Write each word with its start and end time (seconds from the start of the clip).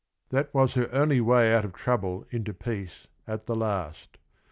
That 0.29 0.51
was 0.51 0.73
her 0.73 0.89
only 0.91 1.21
way 1.21 1.53
out 1.53 1.63
of 1.63 1.73
trouble 1.73 2.25
into 2.31 2.55
peace 2.55 3.05
at 3.27 3.45
the 3.45 3.55
last. 3.55 4.17